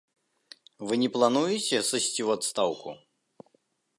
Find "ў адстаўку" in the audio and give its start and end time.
2.27-2.89